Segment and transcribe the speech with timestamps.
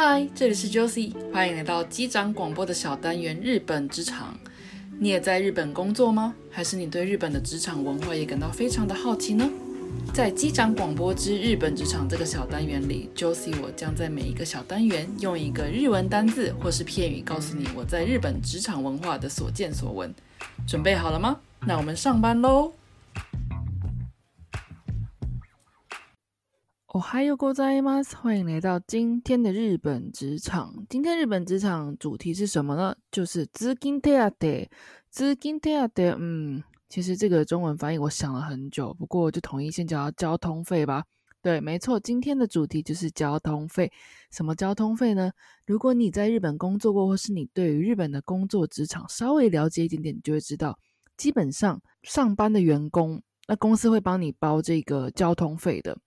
[0.00, 4.38] 嗨，这里是 Josie，欢迎来到机长广播的小单元——日本职场。
[4.96, 6.36] 你也在日本工作吗？
[6.52, 9.50] 还是你对日本的职场文化也感到非常的好奇呢？
[10.14, 20.14] 在机长广播之日本职场这个小单元里，Josie 我将在每一个小单元用一个日文单字或是片语，告诉你我在日本职场文化的所见所闻。
[20.64, 21.40] 准备好了吗？
[21.66, 22.72] 那我们上班喽！
[26.97, 28.15] 哦嗨哟，ございます！
[28.15, 30.85] 欢迎来到今天的日本职场。
[30.87, 32.95] 今天日本职场主题是什么呢？
[33.09, 34.01] 就是资金手
[34.37, 34.67] 当。
[35.09, 41.03] 资金手当，嗯，其实这个中文翻译我想了很久，不过就统一先叫交通费吧。
[41.41, 43.91] 对，没错，今天的主题就是交通费。
[44.29, 45.31] 什么交通费呢？
[45.65, 50.77] 如果你在日本工作过，或是你对于日本的工作职场稍微了解一点点，你就会知道，
[51.17, 55.97] 基本上上班的员工，那公司会帮你包这个交通费的。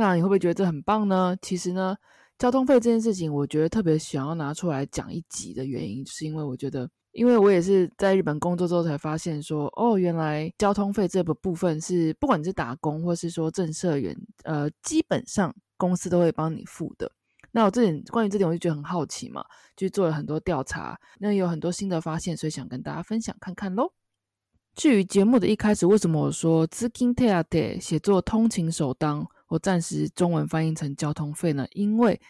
[0.00, 1.36] 那你会不会觉得这很棒呢？
[1.42, 1.96] 其实呢，
[2.38, 17.10] 交通费这件事情，我觉得特别想要拿出来讲一集的原因，就是因为我觉得，因为我也是在日本工作之后才发现说，哦，原来交通费这个部分是不管你是打工或是说正社员，呃，基本上公司都会帮你付的。
[17.50, 19.44] 那我这点关于这点，我就觉得很好奇嘛，
[19.74, 23.92] 就做了很多调查，那有很多新的发现，所以想跟大家分享看看喽。
[24.76, 29.26] 至于节目的一开始，为什么我说资金手当写作通勤首当？
[29.48, 32.20] 我暂时中文翻译成交通费呢，因为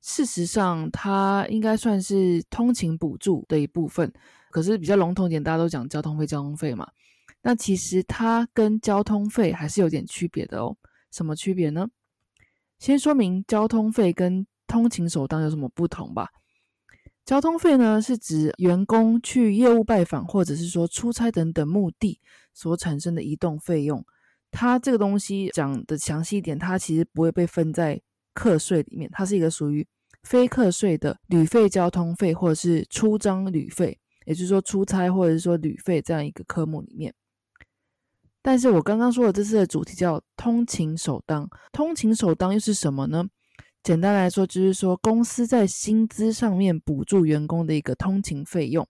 [0.00, 4.12] 事实上它应该算是通勤补助的一部分，
[4.50, 6.88] 可是比较笼统点，大家都讲交通费，交通费嘛。
[7.42, 10.76] 那其实它跟交通费还是有点区别的哦。
[11.10, 11.88] 什么区别呢？
[12.78, 16.28] 先说明交通费跟通勤首当有什么不同吧。
[17.24, 22.20] 交通费呢，是指员工去业务拜访或者是说出差等等目的
[22.54, 24.04] 所产生的移动费用。
[24.50, 28.00] 它这个东西讲的详细一点，它其实不会被分在
[28.32, 29.86] 课税里面，它是一个属于
[30.22, 37.14] 非课税的旅费、交通费或者是出张旅费，也就是说出差或者是说旅费这样一个科目里面。
[38.40, 43.24] 但是我刚刚说的这次的主题叫通勤首当，通勤首当又是什么呢？
[43.82, 48.88] 简单来说，就是说公司在薪资上面补助员工的一个通勤费用，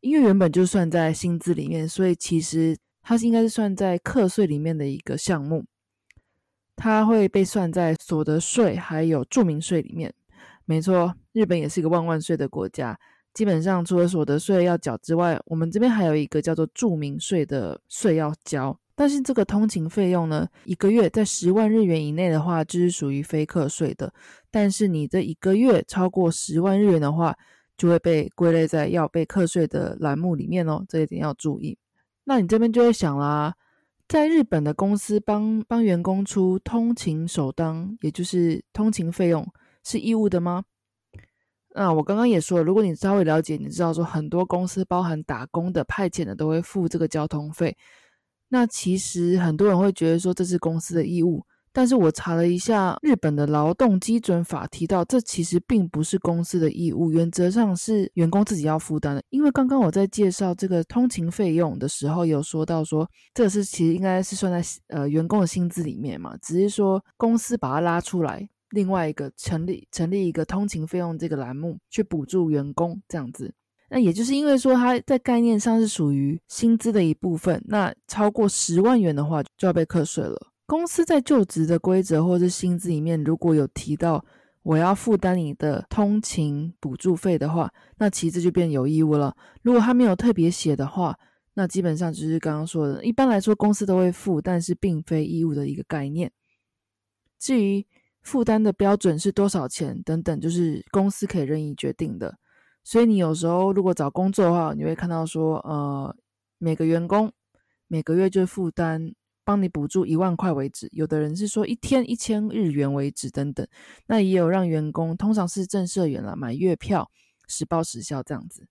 [0.00, 2.76] 因为原本就算在薪资里面，所以其实。
[3.02, 5.64] 它是应该是算在课税里面的一个项目，
[6.76, 10.14] 它会被算在所得税还有住民税里面。
[10.64, 12.98] 没错，日本也是一个万万税的国家，
[13.34, 18.78] 基本上除了所得税要缴之外，我们这边还有一个叫做住民税的税要交。
[18.94, 24.12] 但是这个通勤费用呢，一个月在十万日元以内的话，就是属于非课税的。
[24.50, 27.36] 但是你这一个月超过十万日元的话，
[27.76, 31.76] 就会被归类在要被课税的栏目里面哦，这一点要注意。
[32.24, 33.54] 那你这边就会想啦，
[34.08, 39.46] 在日本的公司帮帮员工出通勤首当，也就是通勤费用
[39.84, 40.64] 是义务的吗？
[41.74, 47.76] 那我刚刚也说了，如果你稍微了解，你知道说很多公司包含打工的、派遣的都会付这个交通费。
[48.48, 51.44] 那其实很多人会觉得说这是公司的义务。
[51.72, 59.22] 但是我查了一下日本的劳动基准法，提到这其实并不是公司的义务，原则上是员工自己要负担的。
[59.30, 73.52] 因为刚刚我在介绍这个通勤费用的时候，有说到说这是其实应该是算在呃员工的薪资里面嘛，只是说公司把它拉出来，另外一个成立成立一个通勤费用这个栏目去补助员工这样子。
[73.88, 80.51] 那也就是因为说它在概念上是属于薪资的一部分，那超过十万元的话就要被课税了。
[80.72, 84.24] 公司在就职的规则或者是薪资里面，如果有提到
[84.62, 89.36] 我要负担你的通勤补助费的话，那其实就变有义务了。
[89.60, 91.14] 如果他没有特别写的话，
[91.52, 96.32] 那基本上就是刚刚说的，一般来说公司都会付，但是并非义务的一个概念。
[97.38, 97.86] 至于
[98.22, 102.38] 负担的标准是多少钱等等，就是公司可以任意决定的。
[102.82, 106.16] 所以你有时候如果找工作的话，你会看到说，呃，
[106.56, 107.30] 每个员工
[107.88, 109.12] 每个月就负担。
[109.44, 113.66] 帮你补助一万块为止，有的人是说一天一千日元为止等等，
[114.06, 117.10] 那也有让员工通常是正社员了买月票，
[117.48, 118.66] 实报实销这样子。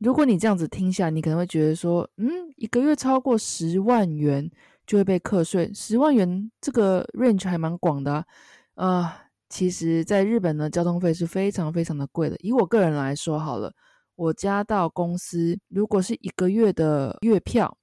[0.00, 4.50] 如果你这样子听下，你可能会觉得说，嗯，一个月超过十万元
[4.86, 8.24] 就会被课税，十万元这个 range 还蛮广的
[8.74, 9.22] 啊。
[9.48, 12.36] 其实，在日本呢，交通费是非常非常的贵的。
[12.40, 13.72] 以我个人来说好了，
[14.16, 17.78] 我家到公司如果是一个月的月票。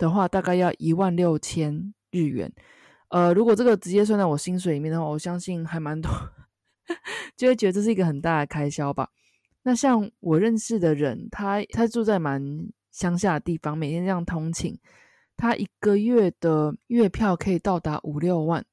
[0.00, 2.50] 的话，大概要一万六千日元。
[3.10, 6.10] 呃，如果这个直接算在我薪水里面的话，我相信还蛮多，
[7.36, 9.10] 就会觉得这是一个很大的开销吧。
[9.62, 12.42] 那像我认识的人，他他住在蛮
[12.90, 14.78] 乡下的地方，每天这样通勤，
[15.36, 18.64] 他一个月的月票可以到达五六万。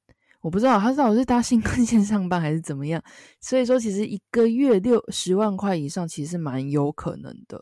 [0.41, 3.03] 我不知道他到底是搭新干线上班还是怎么样。
[3.41, 7.61] 所以说，其实一个月六十万块以上，其实蛮有可能的。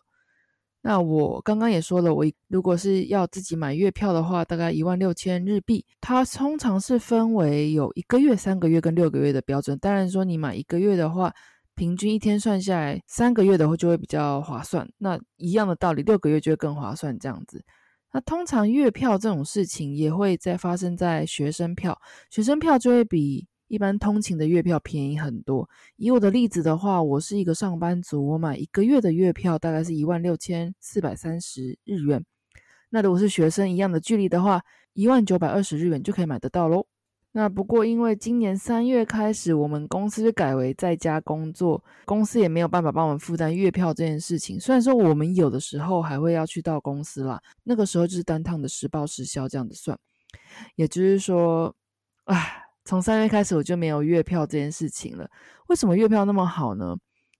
[0.87, 5.83] 那我刚刚也说了，我如果是要自己买月票的话，大概一万六千日币。
[5.99, 9.75] 它通常是分为有一个月、三个月跟六个月的标准。
[9.79, 11.33] 当然说你买一个月的话，
[11.73, 14.87] 平均一天算下来，三个月的话就会比较划算。
[14.99, 17.65] 那一样的道理，六个月就会更划算这样子。
[18.13, 21.99] 那通常月票这种事情也会在发生在学生票，
[22.29, 23.47] 学生票就会比。
[23.67, 25.67] 一般通勤的月票便宜很多。
[25.97, 32.23] 以我的例子的话，我是一个上班族，我买一个月的月票大概是一万六千四百三十日元。
[32.89, 34.61] 那如果是学生一样的距离的话，
[34.93, 36.85] 一万九百二十日元就可以买得到喽。
[37.31, 44.57] 那不过因为今年三月开始，我们公司就改为在家工作，公司也没有办法帮我们负担月票这件事情。
[44.57, 49.97] 虽然说我们有的时候还会要去到公司啦，那个时候就是单趟的实报实销这样子算。
[50.75, 51.75] 也就是说，
[52.25, 52.61] 唉。
[52.85, 55.27] 从三月开始，我就没有月票这件事情了。
[55.67, 56.95] 为什么月票那么好呢？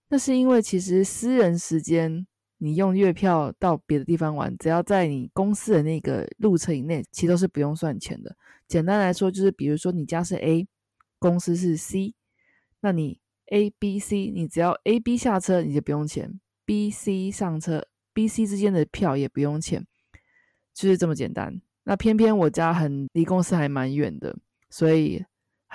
[0.08, 2.26] 那是因为其实私人时间，
[2.58, 8.36] 你用月票到别的地方玩，只要在你公司的那个路程以内，其实都是不用算钱的。
[8.66, 10.66] 简单来说，就是比如说你家是 A，
[11.20, 12.12] 公司是 C，
[12.80, 13.20] 那你
[13.52, 19.86] A、B、C，你只要 A、B 下车你就不用钱，B、C 上车，B、C 之间的票也不用钱，
[20.74, 21.60] 就是这么简单。
[21.84, 24.36] 那偏偏我家很离公司还蛮远的，
[24.70, 25.24] 所以。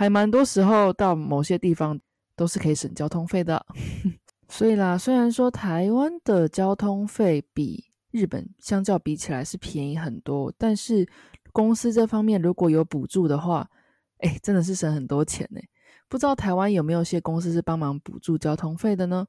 [0.01, 1.99] 还蛮多时候到某些地方
[2.35, 3.63] 都是可以省交通费的，
[4.49, 11.07] 所以啦，虽然说台湾的交通费比日本相较比起来是便宜很多，但是
[11.53, 13.69] 公司这方面如果有补助的话，
[14.21, 15.61] 哎，真的是省很多钱呢。
[16.09, 19.27] 不知道台湾有没有些公司是帮忙补助交通费的呢？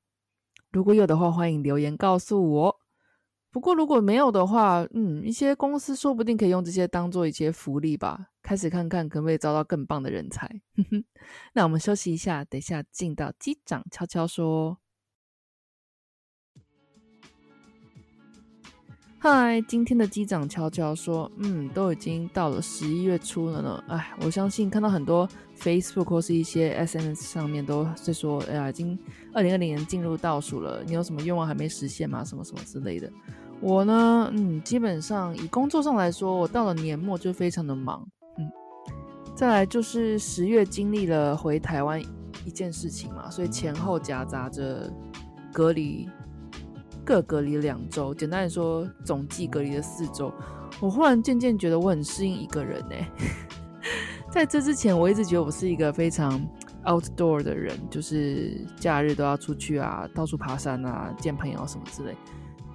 [0.71, 2.81] 如果有的话，欢迎留言告诉我。
[3.53, 8.29] 不过如果没有的话，嗯，一些公司说不定可以用这些当做一些福利吧。
[8.43, 10.51] 开始看看可不可以招到更棒的人才。
[11.53, 14.79] 那我们休息一下，等一下进到机长悄悄说。
[19.19, 23.85] 嗨，今天的机长悄悄说，嗯，都已经到了十一月初了呢。
[23.87, 28.99] 哎，我相信看到很多 Facebook 或是一些 SNS 上面都是说，哎呀，已经
[29.33, 30.83] 二零二零年进入倒数了。
[30.85, 32.25] 你有什么愿望还没实现吗？
[32.25, 33.13] 什么什么之类的。
[33.63, 38.05] 我呢，嗯，基本上以工作上来说，我到了年末就非常的忙，
[38.37, 38.51] 嗯，
[39.37, 42.03] 再来就是十月经历了回台湾
[42.45, 44.93] 一件事情嘛，所以前后夹杂着
[45.53, 46.11] 隔离，
[47.05, 50.33] 各隔离两周，简单来说，总计隔离了四周。
[50.81, 52.97] 我忽然渐渐觉得我很适应一个人呢。
[54.29, 56.45] 在这之前，我一直觉得我是一个非常
[56.85, 62.17] outdoor 的人，就是假日都要出去啊，到处爬山啊，见朋友什么之类。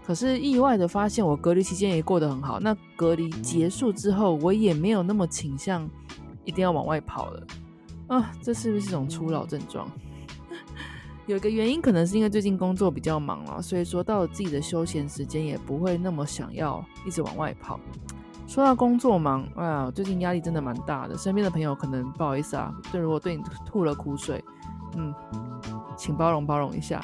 [0.08, 2.62] 可是意外的发现，我隔离期间也过得很好。
[2.62, 5.86] 那隔离结束之后，我也没有那么倾向
[6.46, 7.48] 一定要往外跑了
[8.08, 8.32] 啊！
[8.42, 9.86] 这是不是一种初老症状？
[11.28, 17.78] 有一个原因，可能是因为最近工作比较忙了，所以说到了自己的休闲时间，也不会那么想要一直往外跑。
[18.48, 21.18] 说到工作忙，哎呀，最近压力真的蛮大的。
[21.18, 24.42] 身边的朋友可能不好意思啊，对，如果对你吐了苦水，
[24.96, 25.14] 嗯，
[25.98, 27.02] 请包容包容一下。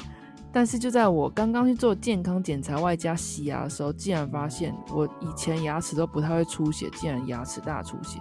[0.53, 8.19] 但是就在我刚刚去做健康检查外加洗牙的时候，竟然发现我以前牙齿都不太会出血，竟然牙齿大出血。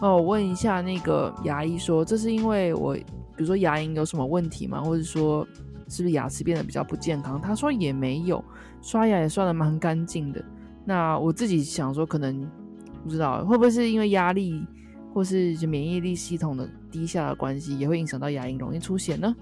[0.00, 3.04] 哦，我问一下那个牙医说，这是因为我比
[3.36, 4.82] 如说牙龈有什么问题吗？
[4.82, 5.46] 或者说
[5.88, 7.38] 是不是牙齿变得比较不健康？
[7.38, 8.42] 他说也没有，
[8.80, 10.42] 刷牙也刷的蛮干净的。
[10.82, 12.50] 那我自己想说，可能
[13.04, 14.66] 不知道会不会是因为压力
[15.12, 19.36] 或是免疫力系统的低下的关系，也会影响到牙龈容易出血呢？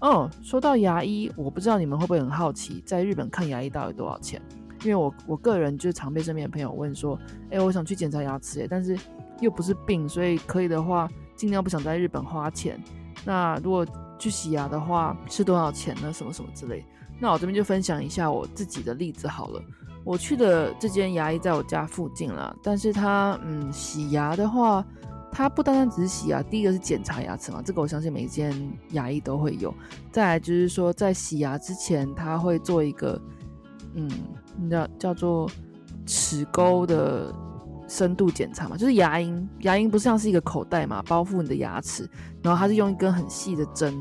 [0.00, 4.40] 哦，说到牙医，我不知道你们会不会很好奇，在日本看牙医到底多少钱？
[4.84, 7.18] 因为我我个人就常被身边的朋友问说，
[7.50, 8.96] 哎，我想去检查牙齿，哎，但是
[9.40, 12.80] 又不是病，所以可以的话，尽量不想在日本花钱。
[13.24, 13.84] 那如果
[14.20, 16.12] 去洗牙的话，是多少钱呢？
[16.12, 16.84] 什么什么之类？
[17.18, 19.60] 那我这边就分享一下我自己的例子好了。
[20.04, 24.84] 我去的这间牙医在我家附近了，但是他嗯，洗牙的话。
[25.30, 28.52] 它不单单只是洗牙，第一个是检查牙齿嘛，这个我相信每一间
[28.90, 29.72] 牙医都会有。
[30.10, 33.20] 再来就是说，在洗牙之前，他会做一个，
[33.94, 34.10] 嗯，
[34.68, 35.48] 叫叫做
[36.06, 37.32] 齿沟的
[37.86, 42.08] 深度检查嘛，就是牙龈，牙龈不像是一个口袋嘛，包覆你的牙齿，
[42.42, 43.94] 然后他是用一根很细的针，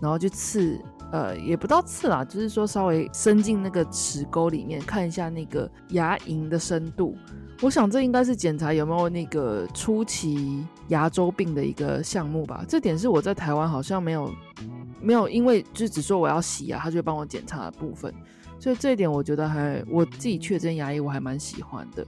[0.00, 0.80] 然后去刺，
[1.12, 7.14] 呃，也不到刺啦，就是说稍微伸进那个齿沟里面，看一下那个牙龈的深度。
[7.62, 12.64] 我想这应该是检查有没有那个初期牙周病的一个项目吧。
[12.68, 14.30] 这点是我在台湾好像没有
[15.00, 18.12] 没有，因为就只说我要洗牙，他就帮我检查的部分。
[18.58, 22.06] 所以这一点我觉得还我自己确诊牙医我还蛮喜欢的。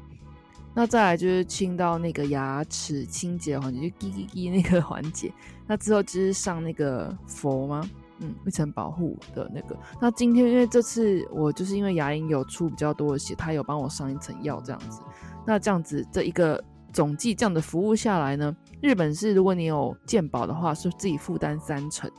[0.74, 5.32] 那再来就是清到那个牙齿清洁环节，就滴滴滴那个环节。
[5.66, 7.88] 那之后就是上那个佛吗？
[8.18, 9.76] 嗯，一层保护的那个。
[10.00, 15.00] 那今天因为这次我就是因为牙龈有出比较多的血，他有帮我上一层药这样子。
[15.46, 16.62] 那这样子这一个
[16.92, 22.10] 总计这样的服务下来呢，日本是如果你有健保的话，是自己负担三成。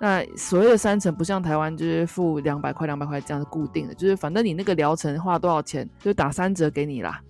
[0.00, 7.22] 那所谓的三成不像台湾就是付两百块两百块这样固定的，就是反正你那个疗程花多少钱就打三折给你啦。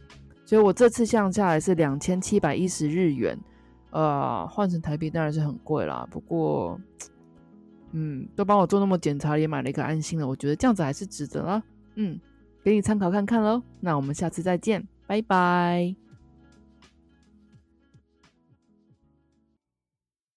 [0.46, 3.38] 所以我这次项下来是两千七百一十日元，
[3.90, 6.06] 呃，换成台币当然是很贵啦。
[6.10, 6.80] 不过，
[7.92, 11.62] 嗯，都帮我做那么检查，也买了一个安心了，我觉得这样子还是值得啦。
[11.96, 12.18] 嗯，
[12.64, 13.62] 给你参考看看喽。
[13.80, 15.94] 那我们下次再见，拜拜。